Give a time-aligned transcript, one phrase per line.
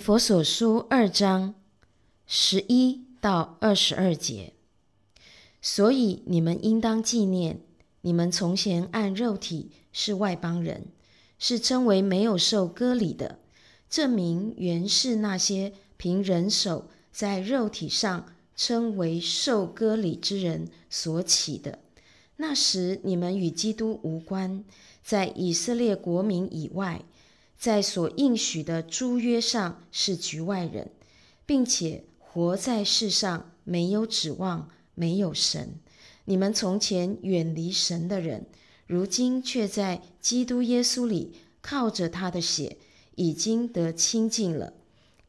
[0.00, 1.54] 佛所书二章
[2.26, 4.54] 十一到二十二节，
[5.60, 7.60] 所以你们应当纪念，
[8.00, 10.86] 你们从前按肉体是外邦人，
[11.38, 13.38] 是称为没有受割礼的。
[13.90, 21.78] 这名原是那些凭人手在肉体上称为受割礼之人所起的。
[22.36, 24.64] 那时你们与基督无关，
[25.04, 27.02] 在以色列国民以外。
[27.60, 30.90] 在所应许的诸约上是局外人，
[31.44, 35.74] 并且活在世上没有指望，没有神。
[36.24, 38.46] 你们从前远离神的人，
[38.86, 42.78] 如今却在基督耶稣里靠着他的血，
[43.16, 44.72] 已经得清净了。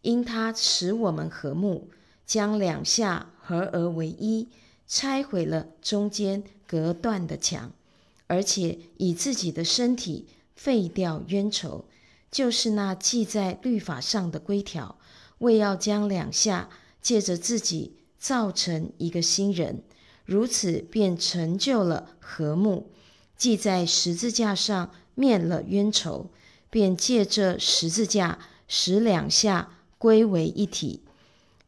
[0.01, 1.89] 因他使我们和睦，
[2.25, 4.47] 将两下合而为一，
[4.87, 7.73] 拆毁了中间隔断的墙，
[8.27, 11.83] 而且以自己的身体废掉冤仇。
[12.31, 14.97] 就是那记在律法上的规条，
[15.39, 16.69] 为要将两下
[17.01, 19.83] 借着自己造成一个新人，
[20.23, 22.89] 如此便成就了和睦。
[23.35, 26.29] 记在十字架上灭了冤仇，
[26.69, 31.01] 便借着十字架使两下归为一体，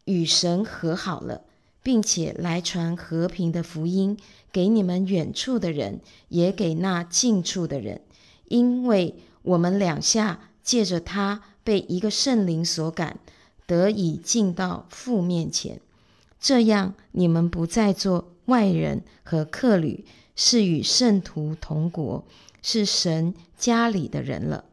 [0.06, 1.42] 与神和好了，
[1.82, 4.18] 并且来传和平的福音
[4.54, 8.00] 给你们远处的人，也给那近处的人，
[8.48, 10.52] 因为我们两下。
[10.64, 13.20] 借着他被一个圣灵所感，
[13.68, 15.80] 得以进到父面前，
[16.40, 20.06] 这样你们不再做外人和客旅，
[20.36, 22.26] 是与圣徒同国，
[22.62, 24.66] 是神家里的人了，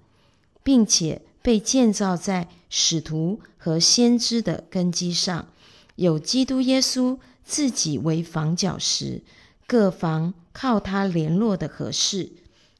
[0.62, 5.48] 并且被建造在使徒和先知的根基上，
[5.96, 9.22] 有基督耶稣自己为房角石，
[9.66, 12.30] 各房靠他联络的合适，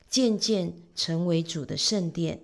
[0.08, 2.40] 渐渐成为主的圣殿。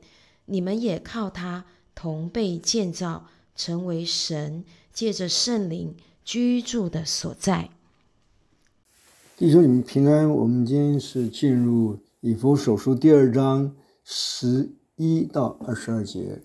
[0.46, 7.70] 你们也靠他同被建造，成为神借着圣灵居住的所在。
[9.36, 10.30] 弟兄，你们平安。
[10.30, 16.42] 我们今天是进入以弗所书第二章十一到二十二节，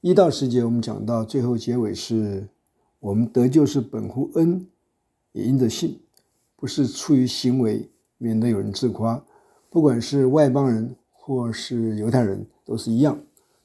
[0.00, 2.48] 一到十节我们讲到最后结尾是：
[3.00, 4.66] 我们得救是本乎恩，
[5.32, 6.00] 也因着信，
[6.54, 9.24] 不是出于行为，免得有人自夸。
[9.68, 10.94] 不管是外邦人
[11.28, 12.46] 或是犹太人。
[12.68, 13.18] 都是一样。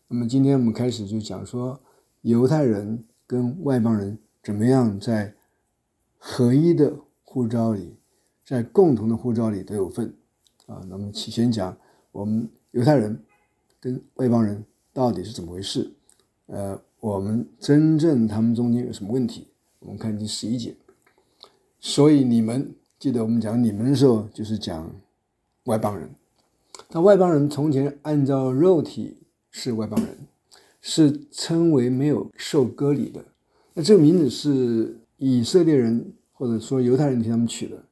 [0.08, 1.78] 那么今天我们开始就讲说，
[2.22, 5.36] 犹太人跟外邦人怎么样在
[6.18, 7.98] 合一的护照里，
[8.46, 10.14] 在共同的护照里都有份
[10.68, 10.82] 啊。
[10.88, 11.78] 那么起先讲
[12.14, 13.22] 我们犹太人
[13.82, 14.64] 跟外邦人
[14.94, 15.92] 到底是怎么回事？
[16.46, 19.50] 呃，我们真正他们中间有什么问题？
[19.80, 20.74] 我们看第十一节。
[21.82, 24.90] 所以你们记得我们讲你们的时候，就是讲
[25.66, 26.10] 外邦人。
[26.96, 29.18] 那外邦人从前按照肉体
[29.50, 30.16] 是外邦人，
[30.80, 33.26] 是称为没有受割礼的。
[33.74, 37.84] 那这个名字是以色列人或者说犹太人替他们取的。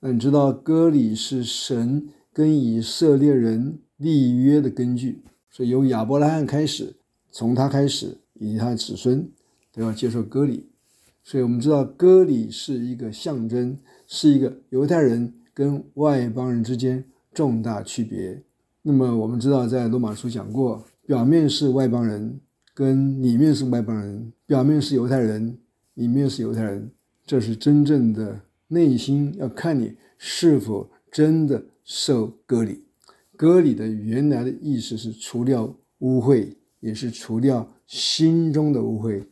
[0.00, 6.96] 那你知道割礼是神跟以色列人立约的根据，所以由亚伯拉罕开始，
[7.30, 9.26] 从他开始以及他的子孙
[9.72, 10.66] 都要接受割礼。
[11.24, 17.02] 所以我们知道割礼是一个象征，是一个犹太人跟外邦人之间。
[17.32, 18.42] 重大区别。
[18.82, 22.40] 那么我们知道，在罗马书讲过，表面是外邦人，
[22.74, 25.56] 跟里面是外邦人；表面是犹太人，
[25.94, 26.90] 里面是犹太人。
[27.24, 32.84] 这是真正的内心，要看你是否真的受割礼。
[33.36, 39.24] 割礼的原来的意思是除掉污秽，也是除掉心中的污秽。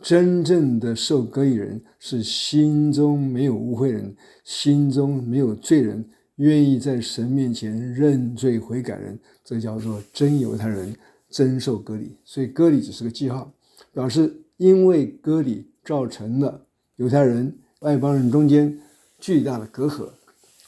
[0.00, 4.14] 真正的受割礼人是心中没有污秽人，
[4.44, 6.04] 心中没有罪人。
[6.36, 10.92] 愿意在神面前认罪悔改人，这叫做真犹太人，
[11.30, 12.16] 真受割礼。
[12.24, 13.52] 所以割礼只是个记号，
[13.92, 16.66] 表示因为割礼造成了
[16.96, 18.80] 犹太人、外邦人中间
[19.20, 20.08] 巨大的隔阂。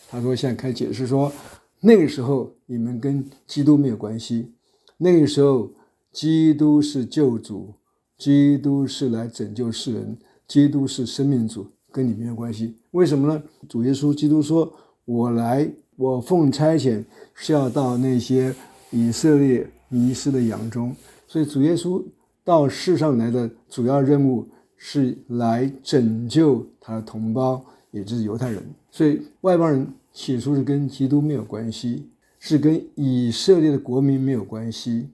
[0.08, 1.32] 他说：“现在开始解释说，
[1.80, 4.52] 那个时候你们跟基督没有关系，
[4.98, 5.68] 那个时候
[6.12, 7.74] 基督是救主，
[8.16, 10.16] 基督是来拯救世人，
[10.46, 12.76] 基督是生命主，跟你没有关系。
[12.92, 13.42] 为什么呢？
[13.68, 14.72] 主耶稣基督说。”
[15.06, 18.54] 我来，我奉差遣是要到那些
[18.90, 20.94] 以色列迷失的羊中，
[21.28, 22.02] 所以主耶稣
[22.44, 24.44] 到世上来的主要任务
[24.76, 28.60] 是来拯救他的同胞，也就是犹太人。
[28.90, 32.10] 所以外邦人起初是跟基督没有关系，
[32.40, 35.08] 是跟以色列的国民没有关系，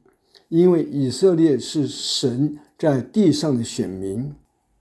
[0.48, 4.32] 因为以色列是神在地上的选民，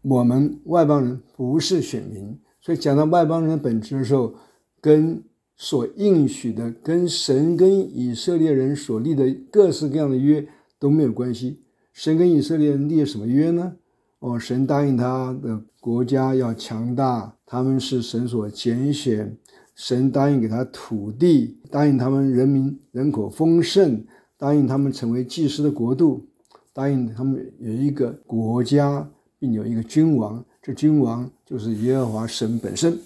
[0.04, 2.40] 我们外邦人不是选民。
[2.62, 4.34] 所以讲到外邦人的本质的时候，
[4.81, 5.24] 跟
[5.56, 10.45] 所应许的，跟神跟以色列人所立的各式各样的约
[10.80, 11.62] 都没有关系，
[11.94, 13.75] 神跟以色列人立什么约呢？
[14.19, 19.38] 哦，神答应他的国家要强大，他们是神所拣选。
[19.74, 24.04] 神答应给他土地，答应他们人民人口丰盛，
[24.38, 26.27] 答应他们成为祭司的国度，
[26.74, 30.44] 答应他们有一个国家，并有一个君王。
[30.62, 33.00] 这君王就是耶和华神本身。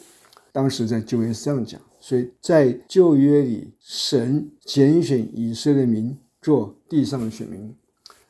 [0.55, 7.75] 当时在旧约是这样讲，所以在旧约里，神拣选以色列民做地上的选民。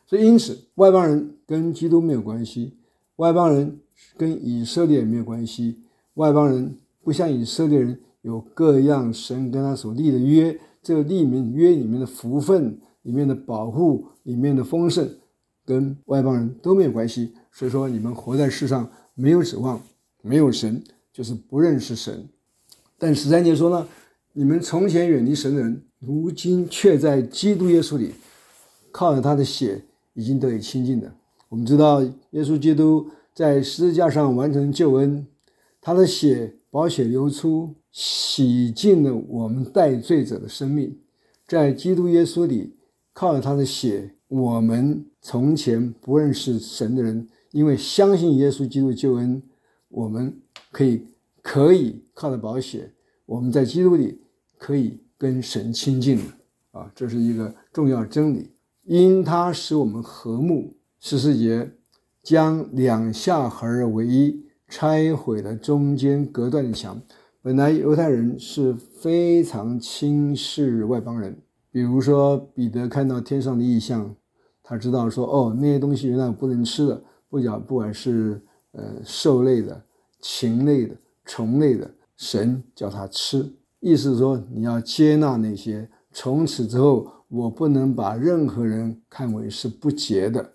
[0.07, 2.73] 所以因此，外邦人跟基督没有关系，
[3.17, 3.77] 外邦人
[4.17, 5.81] 跟以色列也没有关系，
[6.15, 7.99] 外邦人不像以色列人。
[8.23, 15.07] 有各样神跟他所立的约，这个立名约里面的福分、里面的保护、里面的丰盛，
[15.63, 17.35] 跟外邦人都没有关系。
[17.51, 19.79] 所以说，你们活在世上没有指望，
[20.23, 20.83] 没有神，
[21.15, 22.27] 就是不认识神。
[22.97, 23.87] 但十三节说呢，
[24.33, 28.11] 你们从前远离神的人，如今却在基督耶稣里，
[28.91, 29.81] 靠着他的血
[30.15, 31.09] 已经得以亲近的。
[31.47, 35.25] 我们知道，耶稣基督在十字架上完成救恩，
[35.79, 37.73] 他的血宝血流出。
[37.97, 40.99] 洗净了我们带罪者的生命，
[41.47, 42.75] 在基督耶稣里，
[43.13, 49.41] 靠着他的血，我们从前不认识神的人，因为相信耶稣基督救恩，
[49.87, 50.37] 我们
[50.75, 51.07] 可以
[51.41, 52.91] 可以靠着保险，
[53.25, 54.21] 我们在基督里
[54.57, 56.19] 可以跟神亲近
[56.71, 58.51] 啊，这是一个重要真理。
[58.83, 61.71] 因他使我们和睦，十四节
[62.21, 67.01] 将两下合而为一，拆毁了中间隔断的墙。
[67.41, 71.37] 本来犹太人是非常轻视外邦人，
[71.71, 74.13] 比如说彼得看到天上的异象，
[74.61, 78.41] 他知道说哦，那些东西原来不能吃的，不讲不管是
[78.73, 79.81] 呃兽类的、
[80.27, 81.87] 禽类的、虫类的，
[82.17, 83.47] 神叫他吃，
[83.79, 85.87] 意思说你要接纳那些。
[86.11, 90.51] 从此之后，我不能把任何人看为是不洁的、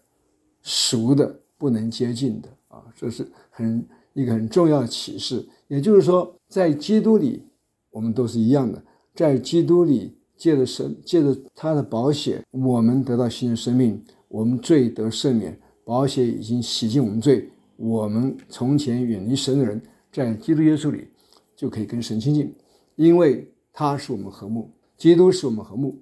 [0.61, 5.47] 俗的、不能接近的啊，这是很一个很重要的启示。
[5.69, 7.45] 也就是说，在基督里，
[7.91, 8.83] 我们都是一样的。
[9.15, 17.49] 在基督里，借着神，借着他的保险，我们得到新的生命，我们罪得赦免，保险已经洗净我们罪。
[17.81, 19.81] 我们从前远离神的人，
[20.13, 21.09] 在基督耶稣里
[21.57, 22.55] 就可以跟神亲近，
[22.95, 25.99] 因为他是我们和睦，基督是我们和睦，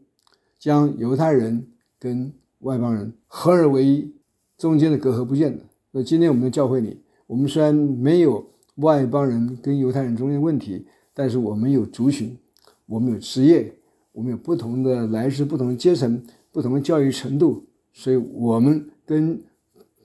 [0.58, 1.64] 将犹太人
[2.00, 4.12] 跟外邦人合而为一，
[4.56, 5.62] 中间的隔阂不见了。
[5.92, 8.44] 那今天我们的教会里，我们虽然没有。
[8.78, 12.38] 外邦人跟犹太人中间的问题，但是我们有族群，
[12.86, 13.74] 我们有职业，
[14.12, 16.22] 我们有不同的来自不同的阶层、
[16.52, 19.42] 不同的教育程度，所以我们跟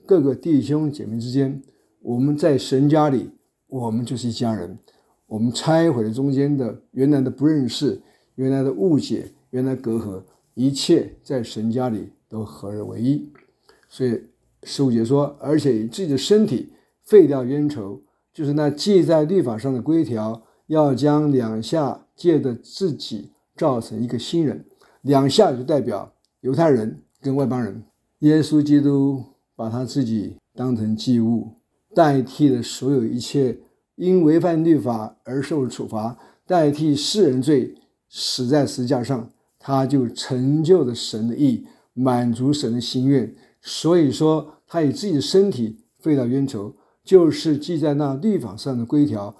[0.06, 1.62] 各个弟兄姐妹之间，
[2.00, 3.30] 我们在神家里，
[3.66, 4.78] 我们就是一家人。
[5.26, 8.00] 我们拆毁了中间的原来的不认识、
[8.34, 10.22] 原来的误解、原来隔阂，
[10.54, 13.32] 一切在神家里都合而为一。
[13.88, 14.22] 所以
[14.62, 16.72] 十五节说，而且以自己的身体
[17.02, 18.02] 废掉冤仇。
[18.32, 24.66] 就是那记在律法上的规条，要将两下借着自己造成一个新人。
[25.02, 27.82] 两下就代表犹太人跟外邦人。
[28.20, 29.22] 耶稣基督
[29.56, 31.52] 把他自己当成祭物，
[31.94, 33.58] 代替了所有一切
[33.96, 37.74] 因违反律法而受处罚，代替世人罪
[38.08, 43.34] 死在十字架上，他就成就了神的意，满足神的心愿。
[43.60, 46.74] 所以说，他以自己的身体废掉冤仇。
[47.04, 49.36] 就是记在那律法上的规条，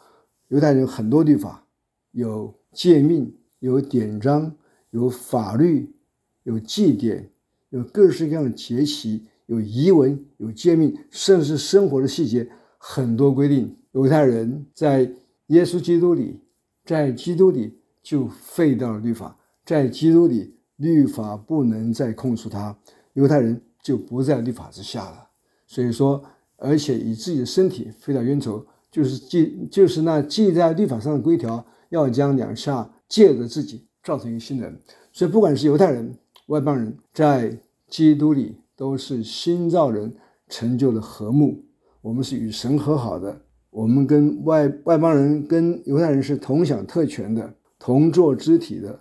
[0.49, 1.67] 犹太人有很多律法，
[2.11, 4.55] 有诫命，有典章，
[4.91, 5.95] 有法律，
[6.43, 7.31] 有祭典，
[7.71, 12.49] 有各式各样的节期，有遗文，有诫命，甚至是生活的细节，
[12.79, 13.77] 很多规定。
[13.93, 15.11] 犹太人在
[15.49, 16.41] 耶稣基督里，
[16.85, 22.77] 在基督里就废掉了律法，在基督里律法不能再控诉他，
[23.13, 25.29] 犹太人就不在律法之下了。
[25.67, 26.25] 所以说。
[26.57, 34.81] 而且以自己的身体废掉冤仇，就是记，就是那记在律法上的规条，要将两下借着自己造成一个新人。
[35.13, 37.59] 所以，不管是犹太人、外邦人，在
[37.89, 40.15] 基督里都是新造人，
[40.49, 41.65] 成就了和睦。
[42.01, 43.41] 我们是与神和好的，
[43.71, 49.01] 我们跟外外邦人、跟犹太人是同享特权的，同作肢体的，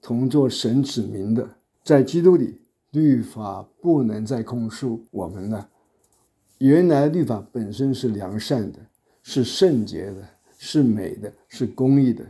[0.00, 1.48] 同作神子民的。
[1.82, 2.60] 在基督里，
[2.90, 5.68] 律法不能再控诉我们了。
[6.58, 8.78] 原来律法本身是良善的，
[9.22, 12.24] 是圣洁的，是美的，是公义的。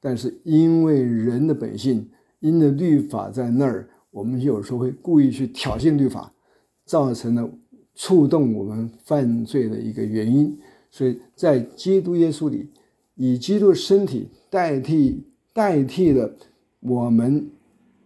[0.00, 2.08] 但是因为人的本性，
[2.40, 6.31] 因着律法在那儿，我们有时候会故意去挑衅律法，
[6.92, 7.50] 造成了
[7.94, 10.54] 触动我们犯罪的一个原因。
[10.90, 12.68] 所以在基督耶稣里，
[13.14, 16.30] 以基督身体代替代替了
[16.80, 17.48] 我们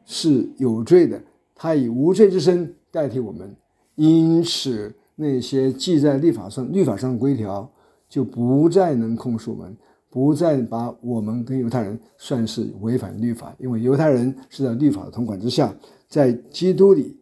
[0.04, 1.20] 是有罪的，
[1.52, 3.56] 他以无罪之身代替我们。
[3.96, 7.68] 因此那些记在律法上、律法上的规条
[8.08, 9.76] 就不再能控诉我们，
[10.08, 15.74] 不再把我们跟犹太人算是违反律法，因为犹太人是在律法的统管之下，
[16.08, 17.16] 在基督里，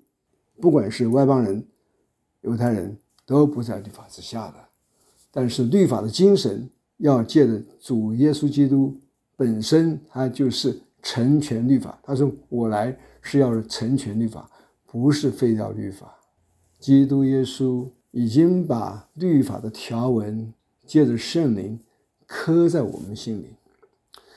[0.61, 1.64] 不管是外邦人、
[2.42, 2.96] 犹太人
[3.26, 4.54] 都不在律法之下的。
[5.30, 6.68] 但是律法的精神
[6.99, 8.94] 要借着主耶稣基督
[9.37, 11.99] 本身，他就是成全律法。
[12.02, 14.49] 他说：“我来是要成全律法，
[14.87, 16.14] 不是废掉律法。”
[16.78, 20.52] 基督耶稣已经把律法的条文
[20.87, 21.80] 借着圣灵
[22.26, 23.56] 刻在我们心里，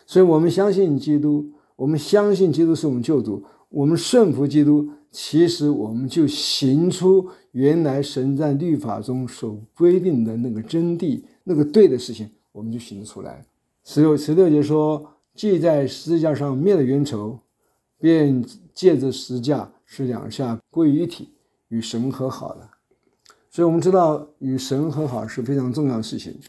[0.06, 7.28] 所以我们相信基督，我们相信基督是我们救主，我们顺服基督，其实我们就行出。
[7.54, 13.44] 原来神在律法中所规定的那个真谛，那个对的事情，我们就行出来。
[13.84, 17.40] 十六十六节说：“既在十字架上灭了冤仇，
[18.00, 18.46] 便
[18.76, 21.32] 借着十字架使两下归于一体，
[21.70, 22.70] 与神和好了。”
[23.50, 26.40] 所以，我们知道与神和好是非常重要的事情。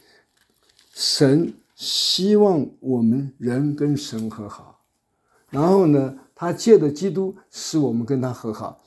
[0.92, 4.80] 神希望我们人跟神和好，
[5.48, 8.80] 然后呢，他借着基督使我们跟他和好。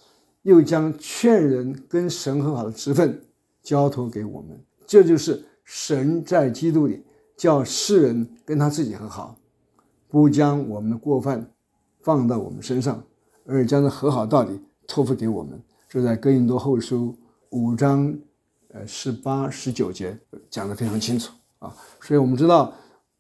[0.44, 3.22] 又将劝人跟神和好的职分
[3.62, 7.04] 交托给我们，这就是神在基督里
[7.38, 9.38] 叫世人跟他自己和好，
[10.08, 11.48] 不将我们的过犯
[12.02, 13.04] 放到我们身上，
[13.46, 15.62] 而将这和好道理托付给我们。
[15.88, 17.16] 这在哥林多后书
[17.52, 18.12] 五章
[18.70, 20.18] 呃十八十九节
[20.50, 22.74] 讲得非常清楚啊，所以我们知道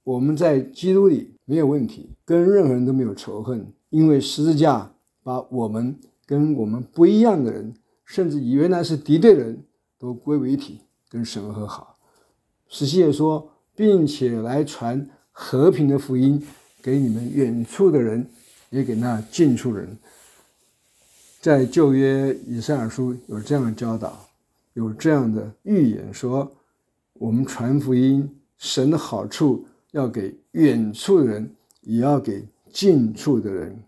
[0.03, 5.95] 我们在基督里没有问题，跟任何人都没有仇恨，因为十字架把我们。
[6.23, 7.73] 跟我们不一样的人，
[8.05, 9.65] 甚至原来是敌对的人，
[9.99, 10.79] 都归为一体，
[11.09, 11.97] 跟神和好。
[12.69, 16.41] 十七节说，并且来传和平的福音
[16.81, 18.25] 给你们远处的人，
[18.69, 19.97] 也给那近处人。
[21.41, 24.25] 在旧约以赛尔书有这样的教导，
[24.75, 26.49] 有这样的预言说，
[27.15, 33.83] 我们传福音，神的好处要给远处的人，也要给近处的人，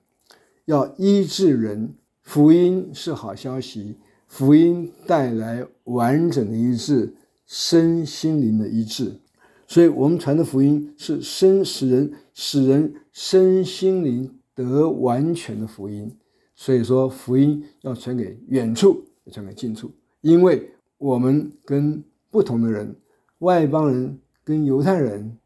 [0.66, 1.96] 要医治人。
[2.22, 3.98] 福音是好消息，
[4.28, 7.14] 福音带来完整的医治，
[7.46, 9.20] 身心灵的医治。
[9.68, 16.16] 所以，我们传的福音是身使人使人身心灵得完全的福音。
[16.56, 22.96] 所以说，福音要传给远处，传给近处，因为我们跟不同的人，
[23.40, 25.38] 外邦人跟犹太人，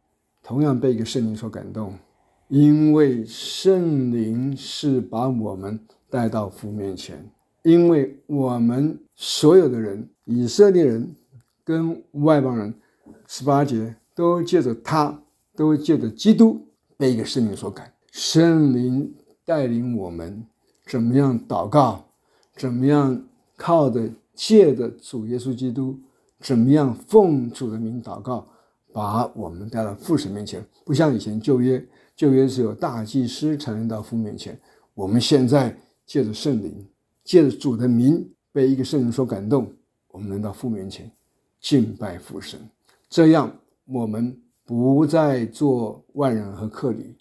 [0.44, 1.98] 同样被一个圣灵所感动，
[2.48, 5.80] 因为圣灵是把我们。
[6.10, 7.30] 带到父面前，
[7.64, 11.14] 因为我们所有的人，以色列人
[11.66, 12.74] 跟外邦人，
[13.28, 15.22] 十八节都借着他，
[15.54, 19.14] 都借着基督被一个圣灵所感，圣灵
[19.44, 20.46] 带领我们
[20.86, 22.06] 怎么样祷告，
[22.56, 23.22] 怎么样
[23.58, 26.00] 靠着借着主耶稣基督，
[26.40, 28.48] 怎么样奉主的名祷告，
[28.94, 31.86] 把我们带到父神面前，不像以前旧约，
[32.18, 34.60] 旧约只有大祭司才能到父面前，
[34.94, 35.74] 我们现在。
[36.08, 36.74] 借着圣灵，
[37.26, 39.70] 借着主的名，被一个圣人所感动，
[40.08, 41.12] 我们能到父面前
[41.60, 42.58] 敬拜父神。
[43.10, 43.54] 这样，
[43.88, 44.34] 我们
[44.64, 47.14] 不再做外人和客旅，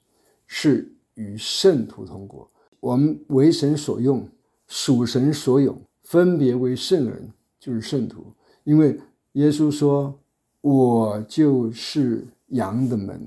[0.46, 2.48] 是与圣徒同国。
[2.78, 4.24] 我们为神所用，
[4.68, 8.24] 属神所有，分别为圣人，就是圣徒。
[8.62, 8.96] 因为
[9.32, 10.16] 耶稣说
[10.62, 13.20] ：“我就是羊的门，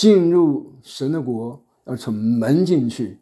[0.00, 3.18] 进入神的国要从门进去。”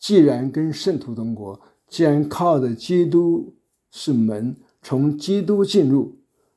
[0.00, 3.54] 既然跟圣徒同国，既然靠着基督
[3.92, 6.16] 是门，从基督进入，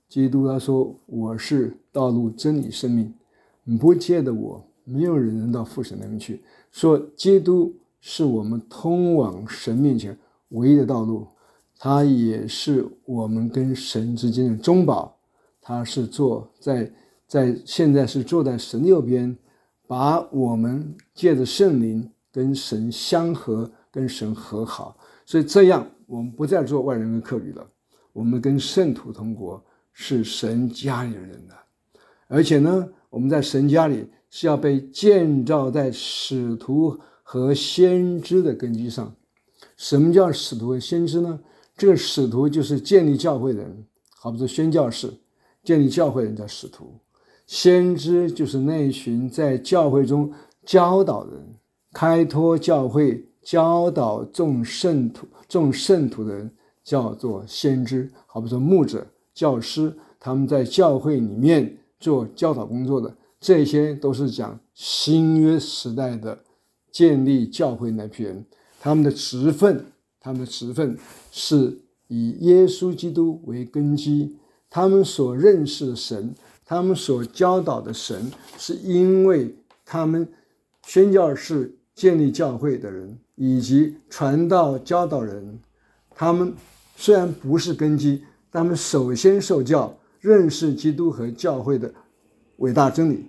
[0.10, 3.14] 基督他说：“我是道路、真理、生命，
[3.80, 6.42] 不借着我，没有人能到父神那边去。”
[6.74, 10.18] 说基督是我们通往神面前
[10.50, 11.28] 唯一的道路，
[11.78, 15.16] 他也是我们跟神之间的中保，
[15.62, 16.92] 他是坐在
[17.28, 19.38] 在现在是坐在神右边，
[19.92, 22.10] 把我们借着圣灵。
[22.34, 27.68] 跟神相合，跟神和好，所以这样我们不再做外人的客旅了。
[28.14, 31.56] 我们跟圣徒同国，是神家里的人了。
[32.30, 39.14] 而且呢，我们在神家里是要被建造在使徒和先知的根基上。
[39.76, 41.38] 什么叫使徒和先知呢？
[41.76, 45.14] 这个使徒就是建立教会的人，好比说宣教士，
[45.66, 46.98] 建立教会的人叫使徒；
[47.52, 50.32] 先知就是那群在教会中
[50.66, 51.34] 教导人。
[51.92, 56.50] 开拓教会、教导众圣徒、众圣徒的人
[56.82, 66.40] 叫做先知，好比说牧者、教师，他们在教会里面做教导工作的，这些都是讲新约时代的
[66.90, 68.46] 建立教会那批人，
[68.80, 69.88] 他们的职分，
[70.22, 70.98] 他们的职分
[71.30, 71.78] 是
[72.08, 74.38] 以耶稣基督为根基，
[74.70, 76.34] 他们所认识的神，
[76.72, 80.26] 他们所教导的神，是因为他们
[80.84, 85.60] 宣教士建立教会的人，以及传道教导人，
[86.16, 86.54] 他们
[86.96, 91.94] 虽然不是根基，他们首先受教，认识基督和教会的
[92.60, 93.26] 伟大真理。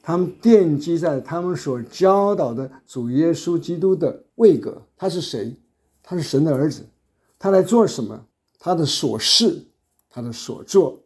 [0.00, 4.80] 他们奠基在他们所教导的主耶稣基督的位格。
[4.96, 5.54] 他是谁？
[6.02, 6.82] 他是神的儿子。
[7.38, 8.24] 他来做什么？
[8.58, 9.66] 他的所事，
[10.08, 10.98] 他的所做，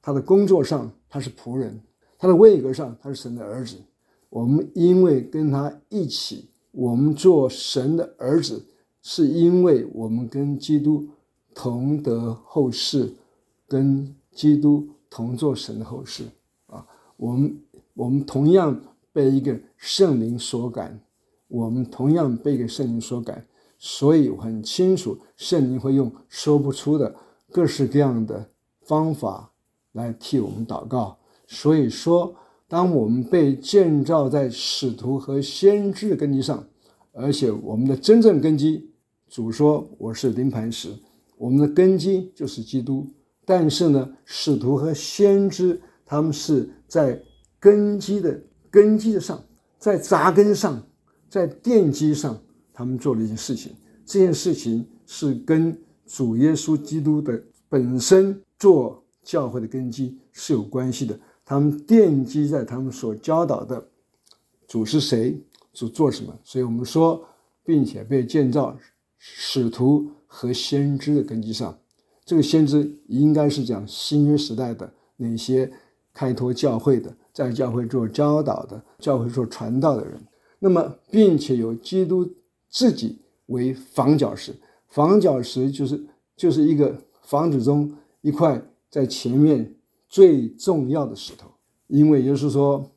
[0.00, 1.74] 他的工作上，他是仆人；
[2.16, 3.76] 他的位格上，他是神的儿子。
[4.30, 8.64] 我们因为跟他一起，我们做神的儿子，
[9.02, 11.06] 是因为我们跟基督
[11.54, 13.12] 同得后世，
[13.68, 16.24] 跟基督同做神的后世
[16.68, 16.86] 啊。
[17.18, 17.60] 我们。
[17.94, 18.80] 我们同样
[19.12, 20.98] 被一个圣灵所感，
[21.46, 23.46] 我们同样被一个圣灵所感，
[23.78, 27.14] 所以我很清楚，圣灵会用说不出的
[27.50, 28.48] 各式各样的
[28.80, 29.51] 方法
[29.92, 31.18] 来替我们祷告。
[31.46, 32.34] 所以说，
[32.68, 36.66] 当我们被建造在使徒和先知的根基上，
[37.12, 38.90] 而且我们的真正根基，
[39.28, 40.88] 主说我是临磐石，
[41.36, 43.06] 我们的根基就是基督。
[43.44, 47.22] 但是呢，使徒和先知他们是在。
[47.62, 49.40] 根基的根基上，
[49.78, 50.82] 在扎根上，
[51.28, 52.36] 在奠基上，
[52.72, 53.72] 他们做了一件事情。
[54.04, 61.18] 这件事情是跟主耶稣基督的本身做教会的根基是有关系的。
[61.44, 63.88] 他们奠基在他们所教导的
[64.66, 65.36] 主是谁，
[65.72, 66.36] 主做什么。
[66.44, 67.24] 所以我们说，
[67.64, 68.76] 并且被建造
[69.18, 71.78] 使徒和先知的根基上。
[72.24, 75.70] 这个先知应该是讲新约时代的那些
[76.12, 77.14] 开拓教会的。
[77.32, 80.20] 在教会做教导的、教会做传道的人，
[80.58, 82.30] 那么并且有基督
[82.68, 84.54] 自己为房角石，
[84.86, 86.04] 房角石就是
[86.36, 89.74] 就是一个房子中一块在前面
[90.06, 91.48] 最重要的石头，
[91.86, 92.90] 因为耶稣说：“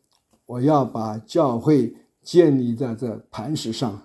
[0.45, 4.01] 我要把教会建立在这磐石上。”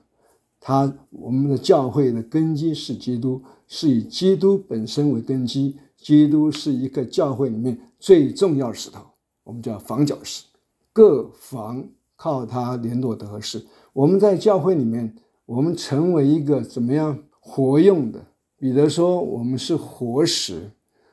[0.60, 9.00] 他我们的教会的根基是基督，是以基督本身为根基，基督是一个教会里面最重要的石头。
[9.42, 10.44] 我们叫房角石，
[10.92, 13.66] 各房靠它联络得合适。
[13.92, 15.12] 我们在教会里面，
[15.44, 18.24] 我们成为一个怎么样活用的？
[18.56, 20.70] 彼得说，我们是活石，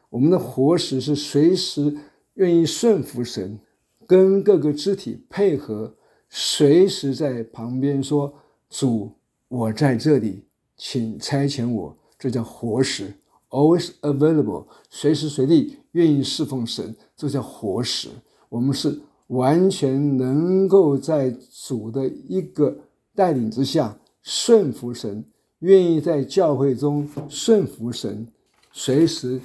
[0.09, 1.95] 我们的活石是随时
[2.35, 3.59] 愿意顺服神，
[4.05, 5.93] 跟各个肢体配合，
[6.29, 8.33] 随时在旁边说
[8.69, 9.11] ：“主，
[9.47, 10.43] 我在这里，
[10.77, 13.13] 请差遣我。”这叫活石
[13.49, 18.09] ，always available，随时随地愿意侍奉神，这叫活石。
[18.49, 22.75] 我们是完全能够在主的一个
[23.13, 25.23] 带领之下顺服神，
[25.59, 28.27] 愿意在教会中顺服神，
[28.71, 29.39] 随时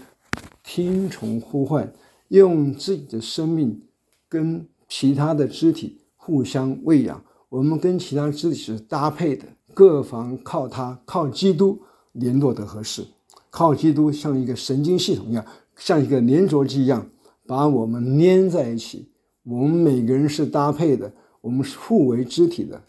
[0.63, 1.93] 听从呼唤，
[2.29, 3.81] 用自己的生命
[4.29, 7.23] 跟其他的肢体互相喂养。
[7.49, 9.45] 我们跟其他肢体是搭配的，
[9.75, 11.79] 各房靠他，靠基督
[12.13, 13.05] 联络得合适，
[13.51, 15.45] 靠基督像一个神经系统一样，
[15.77, 17.07] 像一个粘着剂一样。
[17.45, 19.09] 把我们粘在一起，
[19.43, 22.81] 我们每个人是搭配的，我们是互为肢体的，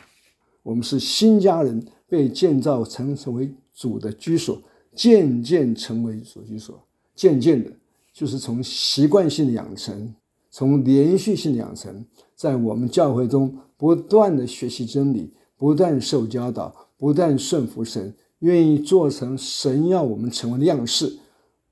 [0.61, 4.61] 我们是新家人，被建造成成为主的居所，
[4.95, 6.79] 渐渐成为主居所，
[7.15, 7.71] 渐渐的，
[8.13, 10.13] 就是从习惯性的养成，
[10.51, 21.17] 从连续性的养成，在我们教会中不断的学习真理，不断受教导，不断顺服神，愿意做成神要我们成为的样式，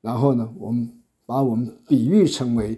[0.01, 0.89] 然后呢，我们。
[1.23, 2.77] 把我们比喻成为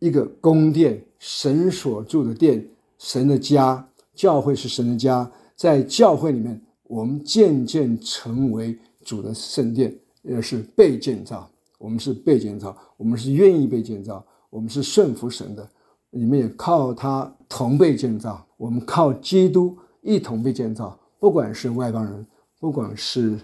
[0.00, 2.66] 一个宫殿，神所住的殿，
[2.98, 5.30] 神的家，教会是神的家。
[5.54, 11.48] 在教会里面，我们渐渐成为主的圣殿，也是被建造。
[11.82, 15.68] 我们是被建造，我们是愿意被建造，我们是顺服神的。
[16.10, 20.96] 你们也靠他同被建造，我们靠基督一同被建造。
[21.18, 22.24] 不管是外邦人，
[22.60, 23.36] 不管是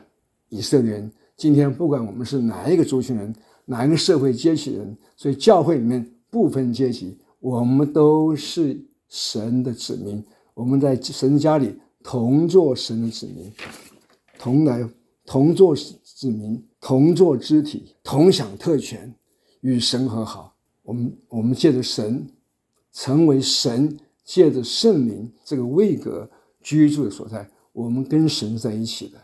[0.51, 3.35] 以色列人，今天不管我们是哪一个族群人。
[3.71, 4.97] 哪一个社会阶级人？
[5.17, 10.25] 所以教会里面不分阶级，我们都是神的子民。
[10.55, 13.53] 我们在神家里同做神的子民，
[14.39, 14.89] 同来
[15.27, 19.15] 同做子民，同做肢体，同享特权，
[19.61, 20.55] 与神和好。
[20.83, 22.27] 我们我们借着神
[22.93, 26.31] 成为神借着圣灵这个位格
[26.63, 27.49] 居住的所在。
[27.73, 29.19] 我们跟神在一起的，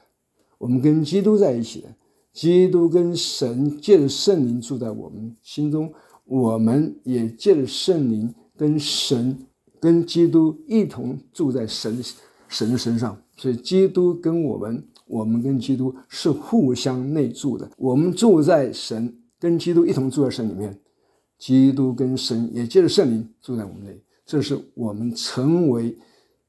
[0.58, 1.88] 我们跟基督在一起的。
[2.32, 5.92] 基督跟神借着圣灵住在我们心中，
[6.24, 9.46] 我们也借着圣灵跟神、
[9.80, 12.02] 跟基督一同住在神
[12.48, 13.20] 神的身上。
[13.36, 17.70] 所以，基督跟我们我们跟基督是互相内住的。
[17.76, 20.80] 我们住在神，跟基督一同住在神里面，
[21.38, 24.00] 基督跟神也借着圣灵住在我们内。
[24.24, 25.96] 这是我们成为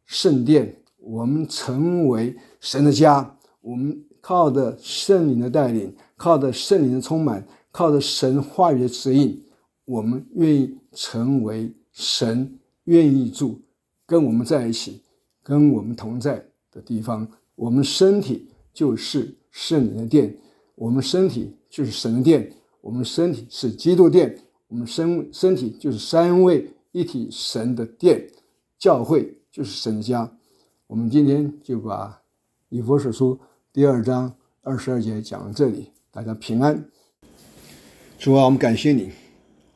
[0.05, 3.37] 圣殿，我们成为神的家。
[3.59, 9.43] 我们靠着圣灵的带领，靠着圣灵的充满，靠着神话语的指引，
[9.85, 13.59] 我们愿意成为神愿意住，
[14.05, 15.01] 跟我们在一起，
[15.43, 17.27] 跟我们同在的地方。
[17.55, 20.35] 我们身体就是圣灵的殿，
[20.75, 24.37] 我们身体就是神的殿，我们身体是基督殿，
[24.67, 28.27] 我们身身体就是三位一体神的殿，
[28.77, 30.29] 教会就是神的家。
[30.87, 32.21] 我们今天就把
[32.69, 33.39] 以弗所书
[33.71, 36.85] 第二章二十二节讲到这里，大家平安。
[38.19, 39.11] 主啊，我们感谢你，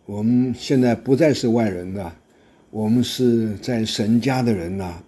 [0.06, 2.16] 我们现在不再是外人了，
[2.72, 5.04] 我们是在神家的人了。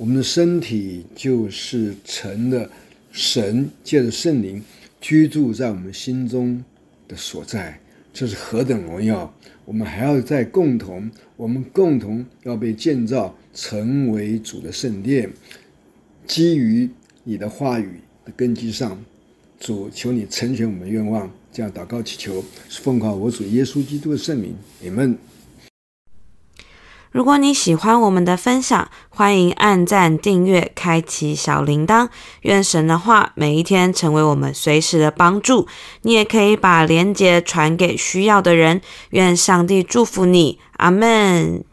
[0.00, 2.70] 我们的身体就是成了
[3.12, 4.64] 神借着圣灵
[4.98, 6.64] 居住在我们心中
[7.06, 7.78] 的所在，
[8.10, 9.30] 这是何等荣耀！
[9.66, 15.30] 我们还要在共同，我们共同要被建造成为主的圣殿，
[16.26, 16.88] 基于
[17.24, 18.98] 你的话语的根基上，
[19.58, 25.18] 主求你成全我们的愿望，这样祷告祈求，是奉靠我主耶稣基督的圣名，你们。
[27.12, 32.08] 如果你喜欢我们的分享，欢迎按赞、订阅、开启小铃铛。
[32.42, 35.66] 愿神的话每一天成为我们随时的帮助。
[36.02, 38.80] 你也可以把连结传给需要的人。
[39.10, 41.64] 愿上帝祝福你，阿门。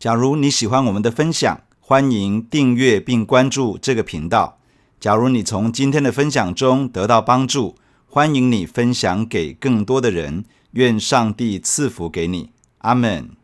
[0.00, 4.58] 假如你喜欢我们的分享，欢迎订阅并关注这个频道。
[4.98, 7.76] 假如你从今天的分享中得到帮助，
[8.08, 10.44] 欢迎你分享给更多的人。
[10.72, 12.50] 愿上帝赐福给你。
[12.78, 13.36] 阿门。